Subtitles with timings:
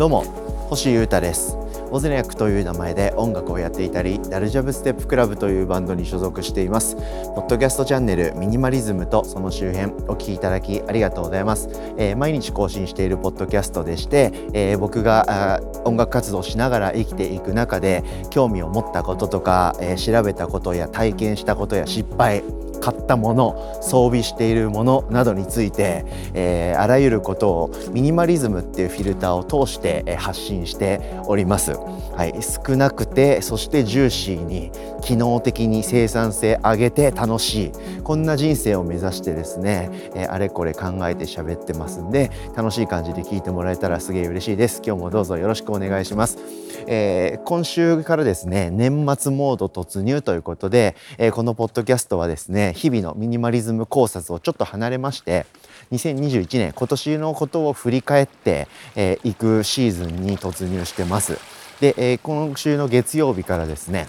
[0.00, 0.22] どうも
[0.70, 1.58] 星優太です。
[1.90, 6.96] オズネヤクという名前で音楽をやっていたりダルジャブステップクラブというバンドに所属しています。
[7.34, 11.68] ポッドキャストチャンネルミニマリズムとその周辺お聞きいただきありがとうございます、
[11.98, 22.42] えー、毎日更新しているポッドキャストでして、えー、僕が音楽活動しながら生きていく中で興味を持ったこととか、えー、調べたことや体験したことや失敗
[22.80, 26.04] 買ったもの装備しているものなどについて、
[26.34, 31.72] えー、あらゆることをミニマリズムっていうフィルターを通して発信しております。
[31.72, 37.72] はい、少なくてそしてジューシーに機能的に生産性上げて楽しい。
[38.02, 44.82] こんな人生を目指してですね、えー、あれこれ考えて喋ってますんで楽しい感じで聞いてもらえたらすげえ嬉しいです。
[44.84, 46.38] 今日もどうぞよろしくお願いします、
[46.86, 55.46] えー、今週からですね年末モード突入ということで、えー、このポッドキャストはですね日々のミニマリズム考察をちょっと離れまして
[55.92, 61.38] 2021年今年のことを振り返ってい、えー、くシーズンに突入してます。
[61.80, 64.06] で、え、今週の月曜日からですね、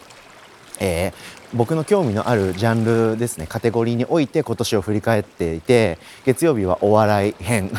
[0.81, 1.13] えー、
[1.53, 7.71] 僕の興味のあるジャンルですねカテゴリーにおいて今年を振り返っていて月曜日はお笑い編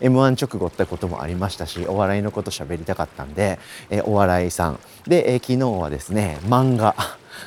[0.00, 3.58] m 1直後ってこともありましたしお笑いのこと喋りたかったんで、
[3.90, 4.80] え、お笑いさん。
[5.06, 6.94] で、え、昨日はですね漫画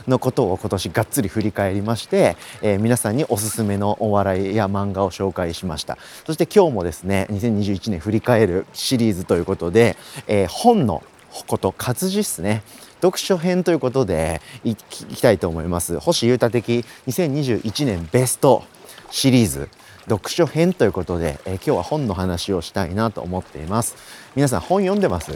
[0.08, 5.98] のことを今年がっつり振り返りまして、えー、皆さんにおすすめのお笑いや漫画を紹介しました。
[6.26, 9.96] そして今日もですね2021年振り返るシリーズということで、
[10.28, 11.04] えー、本の
[11.48, 12.64] こと活字っすね。
[13.02, 16.00] 読書編ということでいきたいと思います。
[16.00, 18.64] 星優太的2021年ベスト
[19.10, 19.70] シリーズ。
[20.10, 23.96] 読書編ということで、えー、今日は本の話をしたいなと思っています。
[24.36, 25.32] 皆さん本読んでます？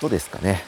[0.00, 0.62] どうですかね？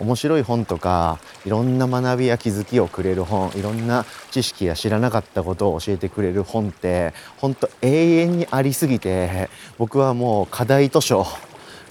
[0.00, 11.26] 面白い本とかいろんな学びや気づきをくれる本いろんな知識や知らなかったことを教えてくれる本って本当永遠にありすぎて僕はもう課題図書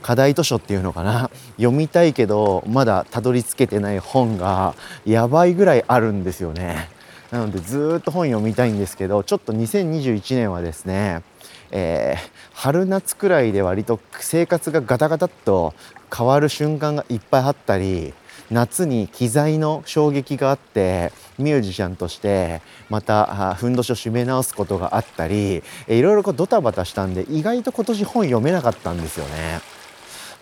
[0.04, 1.32] 課題図書っていうのかな？
[1.58, 4.76] 読みたいけどまだたどり着けてない本が
[5.06, 6.88] やばいぐらいあるんですよね。
[7.32, 11.24] なのでずっと本読みたいんですけどちょっと2021年はですね、
[11.72, 15.74] えー、春夏くらいで割と生活がガタガタっと
[16.16, 18.14] 変わる瞬間がいっぱいあったり
[18.52, 29.62] 夏に機材の衝撃があってミュージシャンとしてまたふんどしを締め直すことがあったりいろいろドタバタしたんで意外と今年本読めなかったんですよね。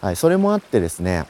[0.01, 1.25] はい、それもあってですね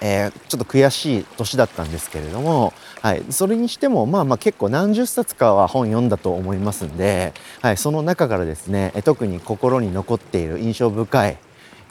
[0.00, 2.72] えー、ちょっと悔しい年だったんですけれども、
[3.02, 11.38] はい、それにしてもまあまあ結構何十冊かは本読んだと思いますんで、はい、その中からですね特に心に残っている印象深い、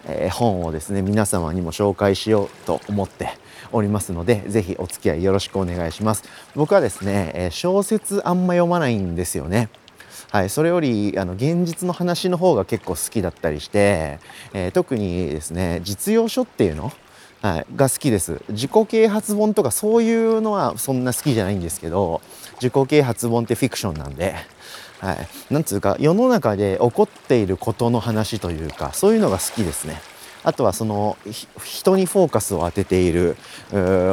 [0.07, 3.29] え、本をですね皆様にも紹介しようと思って
[3.71, 6.23] おりますので是非お付き合いよろしくお願いします。
[6.55, 9.69] 僕はですね、え小説あんま読まないんですよね。
[10.31, 14.19] はい、それよりあの現実の話の方が結構好きだったりして、
[14.53, 16.91] えー、特にですね実用書っていうの、
[17.41, 18.41] はい、が好きです。
[18.49, 22.21] 自己啓発本とかそういうのはそんな好きじゃないんですけど
[22.61, 24.35] 自己啓発本ってフィクションなんで、
[24.99, 30.01] はい、なんつうか世の中で起こっていることの話というかそういうのが好きですね。
[30.43, 31.17] あとはその
[31.63, 33.35] 人にフォーカスを当てている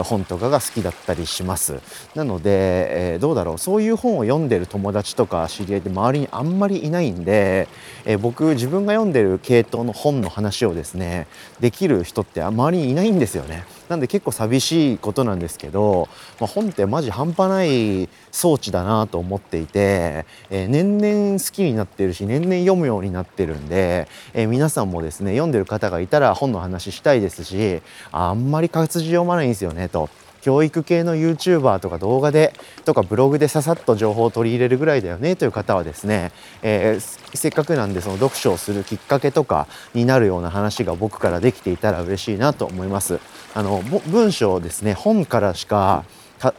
[0.04, 1.80] 本とかが好きだったりします。
[2.14, 3.58] なので、えー、どうだろう。
[3.58, 7.68] そういう本を読んでる友達とか知り合いって周りにあんまりいないんで、
[8.04, 11.26] えー、僕自分が読んでる系統の本の話をですね
[11.60, 13.64] できる人って周りにいないんですよね。
[13.88, 16.08] なんで結構寂しいことなんですけど、
[16.40, 27.80] まあ、本ってマジ半端ない装置だなと思っていて、えー、年々好きになってるし年々読むようになってるんで、えー、皆さんもですね読んでる方がいたら本の話したいですし
[28.12, 30.08] あんまり活字読まないんですよねと。
[30.46, 32.52] 教育系の YouTuber とか動画で
[32.84, 36.30] とかブログでささっと情報を取り入れるぐらいだよねという方はですね、
[36.62, 43.18] えー、せっかくなんでその読書をするきっかけとかになるような話が僕からできていたら嬉しいなと思います。
[43.54, 46.04] あの文章ですね本からしか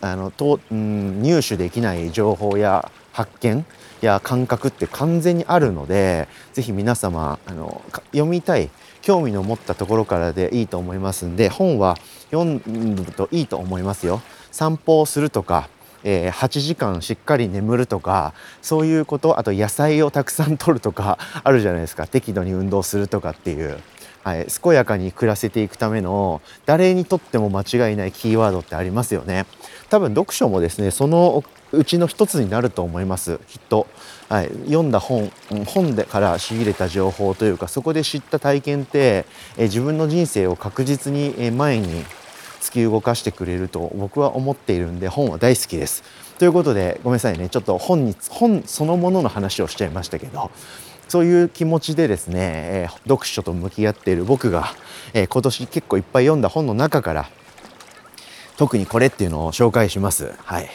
[0.01, 3.65] あのと、うん、入手できない情報や発見
[4.01, 7.81] や感覚って完全にあるので是非皆様あの
[8.11, 8.69] 読みたい
[9.07, 11.95] 興味の持ったところからでいいと思いますんで本は
[12.29, 14.21] 読むといいと思いますよ。
[14.51, 15.69] 散歩をするとか
[16.03, 23.79] えー、8時間しっかり眠るとかそういうことあと野菜をたくさん摂るとかあるじゃないですか適度に運動するとかっていう、
[24.27, 29.45] はい、健やかに暮らせていくための誰にとっても間違いないキーワードってありますよね。
[29.89, 33.39] 多分読書もですねそのうちの一つになると思います。
[33.47, 33.87] きっと、
[34.27, 35.31] はい、読んだ本
[35.65, 39.23] 本でから仕入れた情報というかそこで知った体験って、
[39.57, 42.03] え自分の人生を確実に前に
[42.59, 46.03] 突き動かしてくれると僕は思っているんで本は大好きです。
[46.37, 47.47] ということでごめんなさいね。
[47.47, 50.51] ちょっと本に本そのものの話をしちゃいましたけど。
[51.07, 54.73] そういう気持ちでですね、えー、読書と向き合っている僕が、
[55.13, 57.29] えー、今年結構いっぱい読んだ本の中から
[58.57, 60.33] 特にこれっていうのを紹介します。
[60.43, 60.69] はい。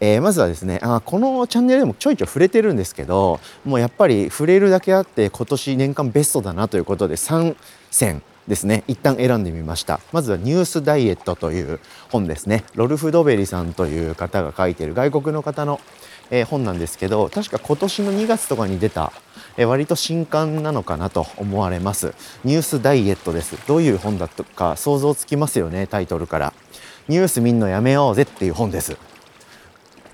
[0.00, 7.56] えー、まずはですねあこのチャンネルでもちょいちょい触れてるんですけどもうやっぱり触れるだけあって今年年間ベストだなということで3
[7.90, 11.80] 選ですね一旦選んでみましたまずは「ニュースダイエット」という
[12.10, 15.80] 本ですねロルフ・ドベリさんという方が書いている外国の方の、
[16.30, 19.12] えー、本なんですけど確か今年の2月とかに出た、
[19.56, 22.14] えー、割と新刊なのかなと思われます。
[22.44, 23.56] ニュースダイエットです。
[23.66, 26.52] どういう本だとか想像つきますよねタイトルから。
[27.08, 28.96] ニュース見んのやめようぜっていう本です。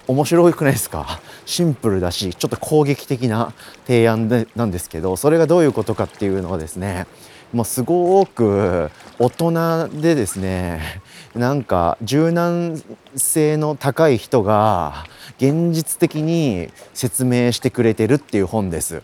[0.06, 1.20] 面白くないですか？
[1.46, 3.52] シンプルだしちょっと攻撃的な
[3.86, 7.06] 提案でなんですけどそれがどういうことかっていうのはですね
[7.54, 11.00] もうすごく大人でですね
[11.34, 12.82] なんか柔軟
[13.14, 15.06] 性の高い人が
[15.38, 19.02] 現実的に説明してくれてるっていう本です。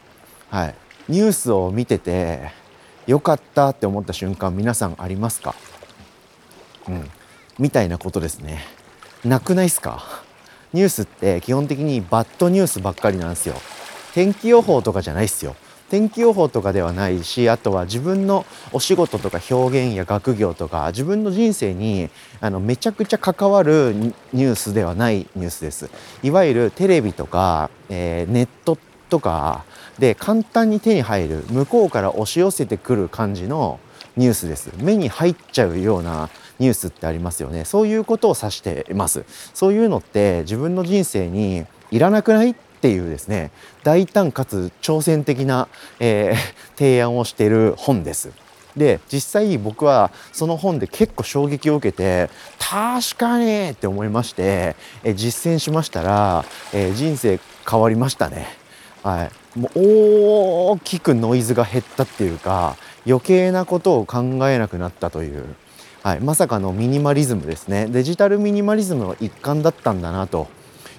[0.50, 0.74] はい、
[1.08, 2.50] ニュースを見てて
[3.06, 5.54] よかったって思った瞬間皆さんありますか？
[6.88, 7.08] うん
[7.58, 8.64] みたいなことですね。
[9.24, 10.02] なくないですか？
[10.72, 13.54] ニュースって基本的にバッドニュースばっかりなんですよ。
[14.12, 15.54] 天気予報とかじゃないですよ。
[15.90, 22.08] 天気予報とかではないしあとは自分のお仕事とか表現や学業とか自分の人生に
[22.40, 25.90] あのめちゃくちゃ関わるニュースではないニュースです。
[26.22, 28.78] いわゆるテレビとか、えー、ネット
[29.08, 29.64] とか
[29.98, 33.80] で簡単に手に入る向こうから押し寄せてくる感じの
[34.16, 34.70] ニュースです。
[34.78, 43.50] 目に入っちゃうようなニュースってありますよねそういうことを指していますそういうのって自分の人生にいらなくないっていうですね
[43.84, 45.68] 大胆かつ挑戦的な、
[45.98, 46.36] えー、
[46.78, 48.30] 提案をしている本です。
[48.76, 58.46] で実際僕はその本で結構衝撃を受けて確かにって思いまして、え実践しましたら、えー、人生変わりましたね。
[59.02, 59.80] はい、もう
[60.74, 65.56] 大きくノイズが減ったっていうか余計なことを考えなくなったという。
[66.02, 67.86] はい、まさかのミニマリズムですね。
[67.86, 70.48] デジタルミニマリズムの一環だったんだなと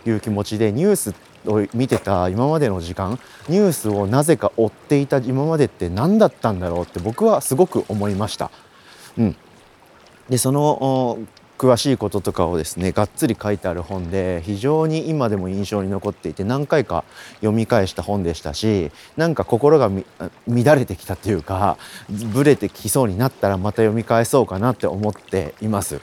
[0.05, 1.13] いう気持ちでニュースっ
[1.45, 8.51] を見てた今までの時間ニュースをなぜか追っていた今までって何だったんだろうって僕はすごく思いました。
[9.17, 9.35] うん、
[10.29, 11.19] でその
[11.61, 17.03] 詳しいこととかをですねがっつり書いてある本で非常に今でも印象に残っていて何回か
[17.35, 19.91] 読み返した本でしたしなんか心が
[20.47, 21.77] 乱れてきたというか
[22.33, 26.01] ブレてきそうになったらまた読み返そうかなって思っています。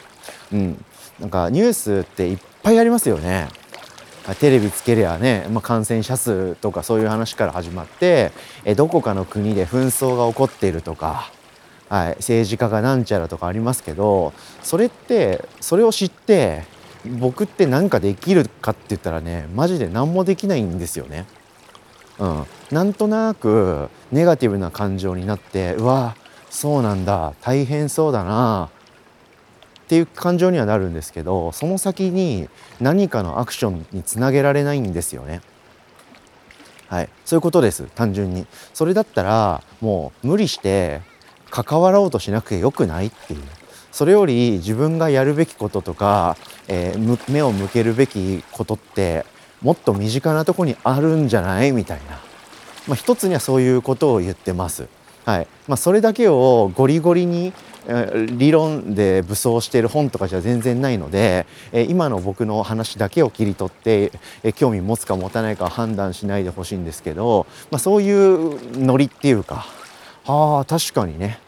[0.52, 0.84] うん、
[1.18, 3.48] なんかニュースっていっぱいありますよね。
[4.34, 8.32] テレビつけりゃね、まあ、感染者数とかそういう話から始まって
[8.64, 11.30] えどこかの国で紛争が起こっているとか
[11.88, 14.32] はい、政治家がなんちゃらとかありますけど
[14.62, 16.64] それってそれを知って
[17.18, 21.26] 僕って何かできるかって言ったらねマジで何もできないんですよね。
[22.18, 26.16] うん、なんとなくネガティブな感情になってうわ
[26.50, 28.70] そうなんだ大変そうだな
[29.88, 35.40] っていう感情にはなるんですけどその先に何かのアクションにつなげられないんですよね。
[36.88, 38.46] はい、そういうことです単純に。
[38.74, 41.00] それだったらもう無理して
[41.50, 43.40] 関わろうとしなくてよくないっていう。
[43.90, 46.36] それより自分がやるべきこととか、
[46.68, 49.24] えー、目を向けるべきことって
[49.62, 51.72] もっと身近なとこにあるんじゃない？
[51.72, 52.20] みたいな、
[52.86, 54.86] まあ、一つにはそういうことを言ってます。
[55.24, 55.46] はい。
[55.66, 57.52] まあ、それだけをゴリゴリに
[58.36, 61.46] 理論で武装している本とかじゃ全然ないので
[61.88, 64.12] 今の僕の話だけを切り取って
[64.56, 69.66] 興味持つか持たないか判断しないでほしいんですけど、まあ、そういうノリっていうか
[70.26, 71.38] ああ確かにね。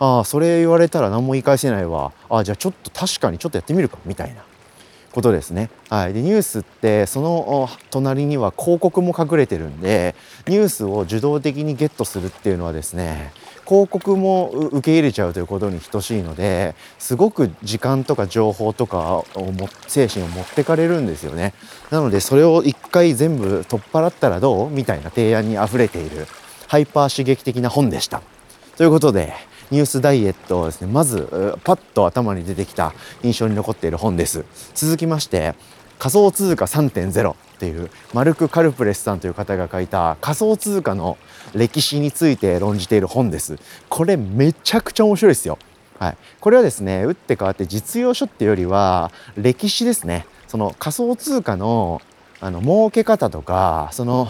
[0.00, 2.12] ああそれ言われたら何も言い返せないわ。
[2.28, 4.42] ああじゃあちょっと確かにちょっとやってみるかみたいな。
[5.14, 5.70] ことですね。
[5.90, 10.16] はい、でニュースってその隣には広告も隠れてるんで
[10.48, 13.32] ニュースを受動的にゲットするっていうのはですね
[13.66, 21.54] 広告も受け入れちゃうということに等しいのですごく時間とか情報とかをも精神を持ってかれるんですよね。
[21.90, 24.70] なのでそれを一回全部取っ払ったらどう？
[24.70, 26.26] みたいな提案にあふれている
[26.68, 28.22] ハイパー刺激的な本でした。
[28.76, 29.32] ということで
[29.70, 32.92] ニュースダイエットをですねまずパッと頭に出てきた
[33.22, 34.44] 印象に残っている本です
[34.74, 35.54] 続きまして
[35.98, 41.16] 仮想通貨3.0っていうマルク・カルプレスさんという方が書いた仮想通貨の
[41.54, 43.58] 歴史について論じている本です。
[43.88, 45.58] これめちゃくちゃ面白いですよ。
[45.98, 50.26] はい、これはですね打って変わって実用書っていうよりは歴史ですね。
[50.48, 52.02] その仮想通貨の
[52.40, 54.28] あの儲け方とかその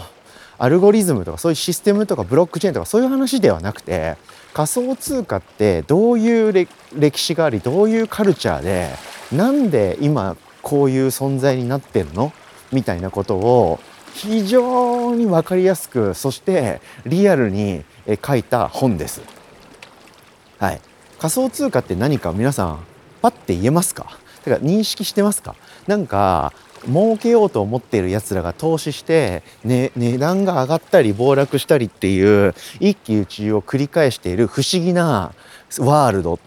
[0.58, 4.16] アルゴリズムとかそういうシステムとかブロックチェーンとかそういう話ではなくて
[4.52, 8.90] 仮想通貨ってどういう歴史がありどういうカルチャーで
[9.32, 12.32] なんで今こういう存在になってるの？
[12.72, 13.78] みたいなことを
[14.14, 17.84] 非常に分かりやすくそしてリアルに
[18.26, 19.20] 書いた本です。
[20.58, 20.80] はい、
[21.18, 22.32] 仮想通貨って何か？
[22.32, 22.78] 皆さん
[23.20, 24.18] パッて言えますか？
[24.42, 25.54] てか認識してますか？
[25.86, 26.52] なんか
[26.86, 35.32] 儲けようと思っているやつらが投資して、ね、値段が上がったり暴落したりっていう一喜一憂を繰り返している不思議な
[35.78, 36.38] ワールドっ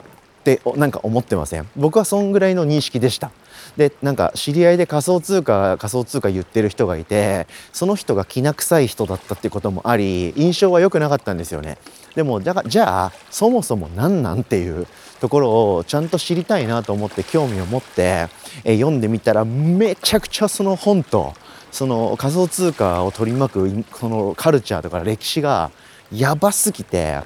[0.43, 1.67] てなんか思ってません？
[1.75, 3.31] 僕はそんぐらいの認識でした。
[3.77, 11.77] でなんか知り合いで仮想通貨仮想通貨言ってる人がいてその人がきな臭い人だったっていうこともあり印象は良くなかったんですよね。
[12.15, 14.87] でもだじゃあそもそも何なんっていう
[15.19, 18.27] ところをちゃんと知りたいなと思って興味を持って、
[18.63, 21.33] え読んでみたらめちゃくちゃその本と
[21.71, 25.71] その仮想通貨を取り巻くこのカルチャーとか歴史が
[26.11, 27.21] やばすぎて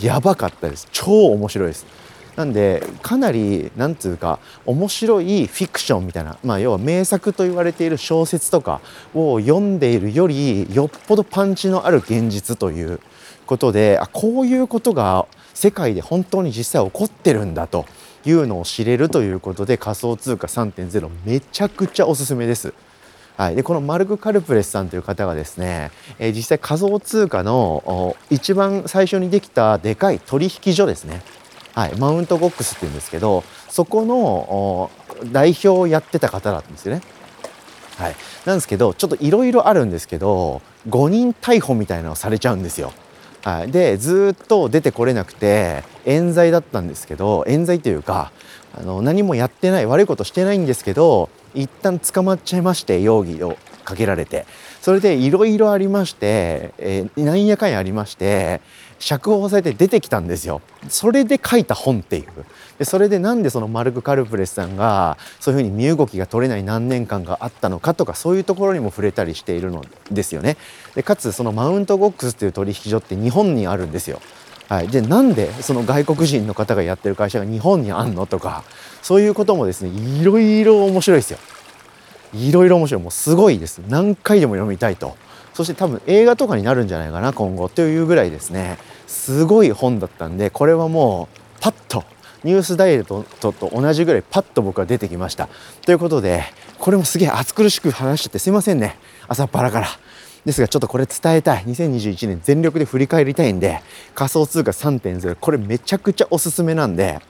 [0.00, 0.86] やばかったです。
[0.92, 1.95] 超面白いです。
[2.36, 8.80] なんでかなりなんつうか面白いフィクションみたいな、まあ、要は名作と言われている小説とか
[9.14, 13.00] を読んでいるよりよっぽどパンチのある現実という
[13.46, 17.86] ことであこういうことが世界で本当に実際起こってるんだと
[18.26, 22.74] いうのを知れるということで仮想通貨3.0めちゃくちゃおすすめです。
[23.36, 31.22] はい、でこのマルク・カルプレスさんという方がですね、えー、実際仮想通貨の一番最初にできたでかい取引所ですね、
[31.76, 34.90] はい、マウントボックスっていうんですけどそこの
[35.30, 37.02] 代表をやってた方なんですよね。
[37.98, 38.16] はい、
[38.46, 42.94] なんですけどちょっといろいろあるんですけど誤認逮捕みたいなのをされちゃうんですよ。
[43.44, 48.32] はい、でずっと出てこれなくて冤罪だったんですけど冤罪というか
[48.74, 54.46] あの何もやってない悪いことしてないんですけど一旦捕まっちゃいまして容疑をかけられて
[54.86, 58.60] それでいろいろありまして、えー、なんやかんやありまして
[59.00, 60.62] 釈放されて出てきたんですよ。
[60.88, 62.26] それで書いた本っていう
[62.78, 70.56] でそれでなんでそのマルク・カルプレスさんがそういうふうに身動きが取れない何年間があったのかとかそういうところにも触れたりしているのですよね。
[70.94, 74.20] でかつそのマウントボックスっていう取引所って日本にあるんですよ。
[74.68, 78.62] はい、でなんでその外国人の方がやってる会社が日本にあんのとか
[79.02, 79.90] そういうこともですね
[80.20, 81.38] いろいろ面白いですよ。
[82.32, 83.02] いろいろ面白い。
[83.02, 83.80] もうすごいです。
[83.88, 85.16] 何回でも読みたいと。
[85.54, 87.68] そして多分映画とかになるんじゃないかな今後。
[87.68, 88.78] というぐらいですね。
[89.06, 92.04] すごい本だったんでこれはもうパッと
[92.44, 95.48] ニュースダイエットと同じぐらいパッと僕は出てきました。
[95.84, 96.44] ということで
[96.78, 98.98] これもすげえ暑苦しく話しちゃってすいませんね。
[99.28, 99.88] 朝っぱらから。
[100.44, 101.64] ですがちょっとこれ伝えたい。
[101.64, 103.80] 2021年全力で振り返りたいんで
[104.14, 107.20] 仮想通貨3.0これめちゃくちゃおすすめなんで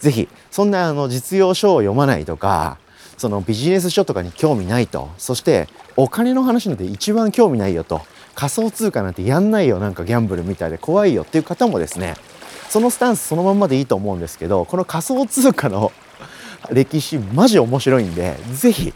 [0.00, 2.78] 是非そんなあの実用書を読まないとか
[3.16, 5.10] そのビジネス書とかに興味ないと。
[5.18, 8.02] そしてお金の話なんて一番興味ないよと。
[8.34, 9.78] 仮想通貨なんてやんないよ。
[9.78, 10.78] なんかギャンブルみたいで。
[10.78, 11.22] 怖いよ。
[11.22, 12.14] っていう方もですね。
[12.74, 15.92] そのスタンスそのまんまでいいと思うんですけどこの仮想通貨の
[16.72, 18.92] 歴史マジ面白いんで是非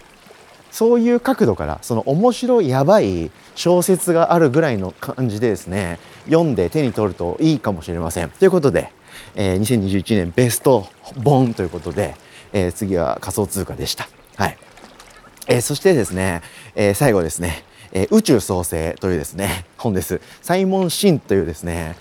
[0.73, 8.31] そういう角度からその面白いやばい小説があるぐらいの感じでですね読んで手に取るといいかもしれません。
[8.31, 8.93] ということで、
[9.37, 10.89] えー、2021年ベスト
[11.25, 12.17] 本ということで
[12.53, 14.09] えー、次は仮想通貨でした。
[14.37, 14.59] はい。
[15.47, 16.43] えー、そしてですね、
[16.75, 20.21] えー、最後ですね、え宇宙創生というですね、本です。
[20.43, 21.97] サイモン・シンというですね、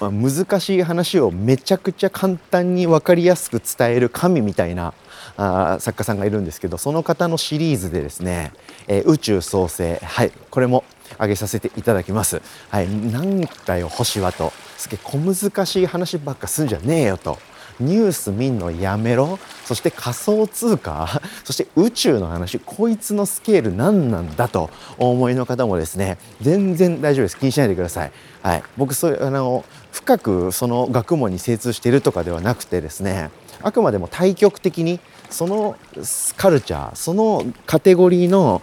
[0.00, 4.94] まあ、難しい話をめちゃくちゃ簡単に分かりやすく伝える神みたいな
[5.36, 8.52] あ作家さんがいるんですけどその方のシリーズでですね、
[8.88, 10.84] えー、宇宙創生はいこれも
[11.18, 12.40] 上げさせていただきます
[12.70, 17.38] はいなんだよ星はとすげえ小難しい話ばっかすんじゃねえよと
[17.80, 19.38] ニュース見んのやめろ？
[19.64, 21.20] そして仮想通貨？
[21.44, 22.58] そして宇宙の話？
[22.60, 24.70] こいつのスケール何なんだと？
[24.98, 27.38] お思いの方もですね全然大丈夫です。
[27.38, 28.12] 気にしないでください。
[28.42, 33.30] はい、僕そういうあの深くその学問に精通しているとかではなくてですね
[33.62, 35.76] あくまでも対極的にその
[36.36, 38.62] カルチャーそのカテゴリーの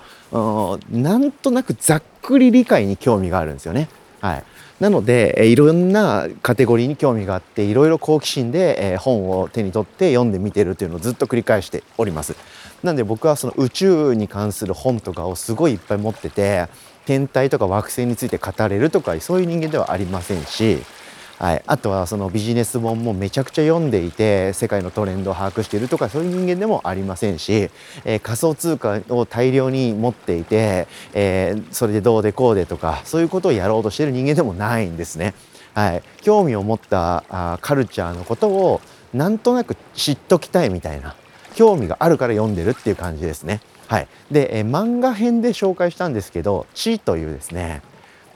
[0.89, 3.87] なんとなくざっくり理解に興味があるんですよね。
[4.19, 4.43] はい、
[4.79, 12.35] なのでいろんなカテゴリーに興味があっていろいろ好奇心で本を手に取って読んでみてるというのをずっと繰り返しております。
[12.83, 16.67] なんで僕はその宇宙に関する本とかをすごいいっぱい持ってて
[17.05, 20.77] 天体とか惑星について語れるとかそういう人間ではありませんし
[21.39, 27.69] はい、あとはそのビジネス本もめちゃくちゃ読んでいて世界のトレンドを把握しているとかそういう人間でもありませんし、
[28.05, 35.35] えー、仮想通貨を大量に持っていて、えー、それでどうでこうでとかそういうことをやろうとしている人間でもないんですね。
[35.75, 38.81] はい、興味を持ったあカルチャーのことを
[39.13, 41.15] なんとなく知っときたいみたいな
[41.53, 43.61] 興味があるから読んでるっていう感じですね。
[43.87, 47.83] はい、で、えー、漫画編で紹介したんですけど「地」というですね、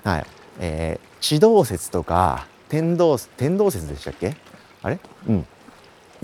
[0.03, 0.25] はい
[0.59, 4.35] えー、地動説とか天動天動説でしたっけ？
[4.81, 4.97] あれ？
[5.27, 5.45] うん。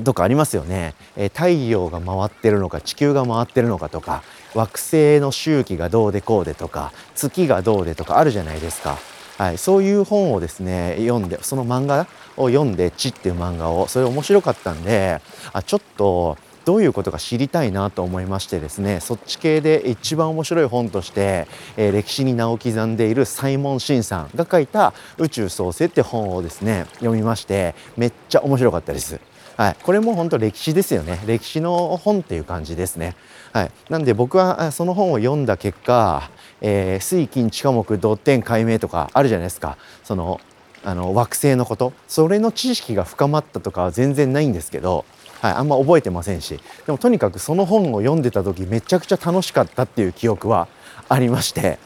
[0.04, 4.22] とかありますよね、え太陽が回ってるのか地球が回ってるのかとか
[4.54, 8.98] 惑星の周期がどうでこうでとか月がどうでとかあるじゃないですか。
[9.38, 15.20] はい、そういう本をですね読んでその漫画を読んで「地」っていう漫画をそれ面白かったんで
[15.54, 16.38] あちょっと
[16.68, 21.48] どういうことか知りたいなと思いましてですねそっち系で一番面白い本として、
[21.78, 29.18] えー、歴史に名を刻んでいるサイモン・シンさんが書いた「宇宙創生」って本をですね読みましてめっちゃ面白かったです。
[29.56, 31.24] はい、これも本当歴史ですよね。
[31.26, 33.16] 歴史の本っていう感じですね。
[33.54, 39.78] はい、なんで僕はその本を読んだ結果、えー、水金地下木土天解明とかあるじゃないですか。
[40.04, 40.42] その
[40.84, 41.94] あの惑星のこと。
[42.08, 45.06] それの知識が深まったとかは全然ないんですけど、
[45.42, 50.68] はい、あんま覚えてませんしでもとにかくその本を読んでた時めちゃくちゃ楽しかったっていう記憶は
[51.10, 51.80] ありまして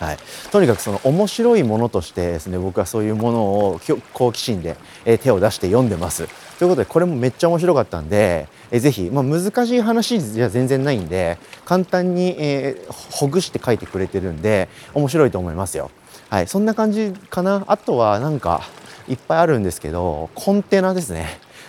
[0.00, 0.18] はい、
[0.50, 3.80] とにかくその面白いものとしてですね僕はそういうものを
[4.14, 6.26] 好奇心で、え手を出して読んでます。
[6.58, 15.90] ということでこれもめっちゃ面白かったんで、えぜひ、まあ、難しい話じゃ全然ないんで簡単に、えー、ほぐして書いてくれてるんで面白いと思いますよ。
[16.30, 18.62] はい、そんな感じかなあとはなんか
[19.06, 21.26] いっぱいあるんですけどコンテナですね。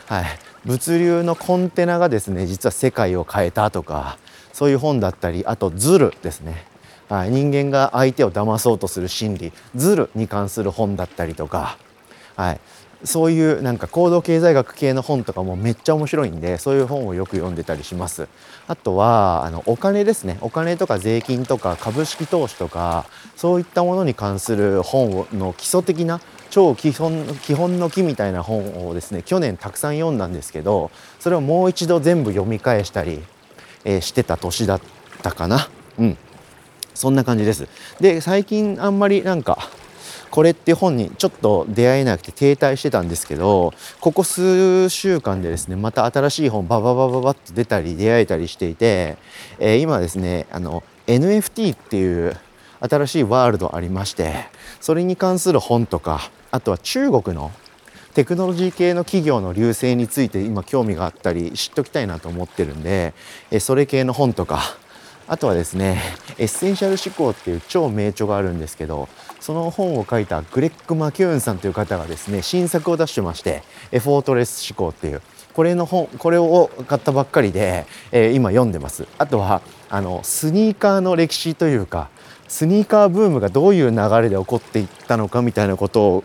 [0.08, 0.26] はい、
[0.66, 4.18] 物流のコンテナがですね実は世界を変えたとか
[4.54, 6.66] そういう本だったりあとズルですね。
[7.10, 11.78] はい、人間が相手を騙そうとする心理ズルに関する本だったりとか、
[12.38, 12.60] はい、
[13.04, 18.30] そういうなんか行動経済学系の本とかもめっちゃ面白いんでそういう本をよく読んでたりします。
[18.68, 20.38] あとはあのお金ですね。
[20.42, 33.24] お金とか税金とか株式投資とかそういったものに関する本の基礎的な超基本基本の木みたいな本をですね去年たくさん読んだんですけどそれをもう一度全部読み返したり、
[33.86, 34.82] えー、してた年だっ
[35.24, 35.70] たかな。
[35.98, 36.18] うん。
[36.94, 37.68] そんな感じです。
[38.00, 39.70] で最近あんまりなんか
[40.30, 49.18] これって本にちょっと出会えなくて停滞してたんですけどここ数週間でですねまた新しい本バババババッと出たり出会えたりしていて、
[49.60, 52.38] えー、今ですねあの NFT っていう
[52.80, 54.46] 新しいワードありまして
[54.80, 57.52] それに関する本とかあとは中国の
[58.14, 63.14] テクノロジー系の企業の隆盛について今興味があったり知っておきたいなと思ってるんで
[63.60, 64.62] それ系の本とか
[65.28, 66.02] あとはですね
[66.38, 69.08] エッセンシャル思考っていう超名著があるんですけど
[69.40, 75.22] その本を書いたグレッグ・マキューンさんという方がですね新作を出してましてエフォートレス思考っていう
[75.54, 79.06] これの本これを買ったばっかりで、え、今読んでます。
[79.18, 82.10] あとはあのスニーカーの歴史というか
[82.48, 86.24] スニーカーブームがどういう流れで起こっていったのかみたいなことを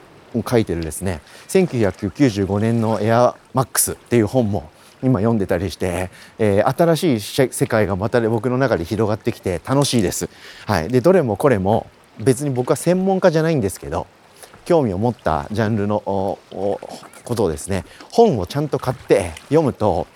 [0.48, 4.70] 書いてるですね1995年のエアマックスっていう本も
[5.02, 10.28] 今読んでたりして、えー、新しい世界がまた僕の中で広がってきて楽しいです。
[10.66, 11.86] はい、でどれもこれも
[12.18, 14.06] 別に僕は専門家じゃないんですけど
[14.64, 16.38] 興味を持ったジャンルのこ
[17.36, 20.06] とをですね本をちゃんと買って読むと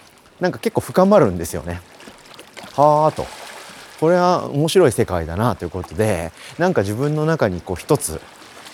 [0.41, 1.81] なんか結構深まるんですよね。
[2.75, 3.27] はあと
[4.01, 8.21] これは面白い世界だなということでなんか自分の中にこう一つ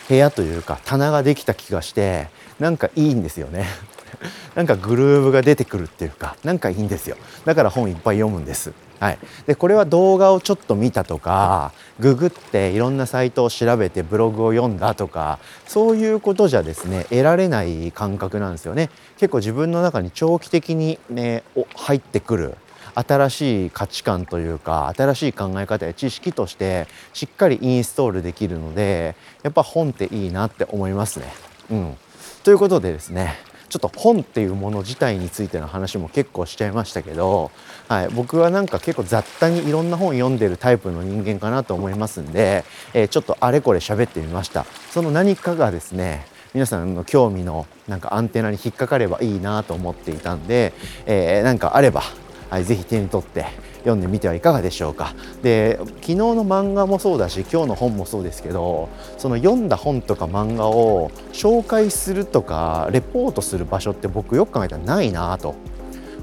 [0.08, 3.66] 部屋というか棚ができた気がしてなんかいいんですよね。
[4.54, 7.16] なんかグルーヴが出てくるっていうかなんかいいんですよ。
[7.44, 8.72] だから本いっぱい読むんです。
[8.98, 18.88] はい、でこれは動画をちょっと見たとかググっていろんなサイトを調べてブログを読んだとかそういうことじゃですね得られない感覚なんですよね。
[19.18, 21.42] 結構自分の中に長期的に、ね、
[21.74, 22.56] 入ってくる
[22.96, 31.26] 新しい価値観というか新しい考え方や知識としてしっかりインストールできるのでやっぱ本っていいなって思いますね。
[31.70, 31.96] うん、
[32.42, 33.34] ということでですね
[33.68, 37.50] ちょっと本っていうもの自体についての話も結構しちゃいましたけど、
[37.88, 44.64] はい、僕はなんか結構雑多にいろんな本読んでるタイプの人間かなと思いますんで、えー、ちょっとあれこれ喋ってみました。
[44.90, 50.72] その何かがですね皆さんの興味のなんかアンテナに引っかかればいいなと思っていたんで、
[51.04, 52.02] えー、なんかあれば、
[52.50, 53.46] はい、ぜひ手に取って
[53.78, 55.14] 読んでみてはいかがでしょうか。
[55.42, 65.54] で昨日の漫画もそうだし今日の本もそうですけどその読んだ本とか漫画を紹介するとかレポートする場所って僕よく考えたらないなと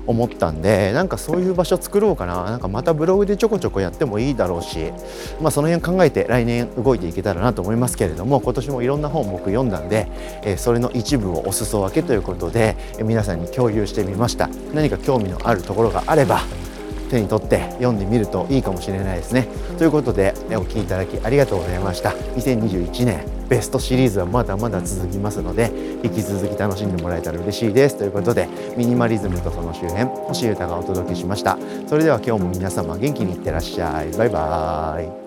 [0.06, 2.44] 思ったんでなんかそういう場所作ろうかな。
[2.44, 4.92] なんかまたブログでちょこちょこやってもいいだろうし、
[5.42, 10.08] まあ、その辺考えて来年動いていけたらなと思いますけれども今年もいろんな本僕読んだんで、
[10.44, 14.50] え、それの一部をお裾分けということで、え、皆さんに共有してみました。
[14.74, 16.42] 何か興味のあるところがあれば
[17.14, 19.48] 手に取って読んでみるといいかもしれないですね。
[19.78, 22.10] ということでお聴きいただきありがとうございました。
[22.10, 25.72] 2021年ベストシリーズはまだまだ続きますので
[26.04, 28.48] 引き続き楽しんでもらえたら嬉しいですということで
[28.78, 35.23] ミニマリズムとその周辺星優太がお届けしましたそれでは今日も皆様元気にいってらっしゃいバイバーイ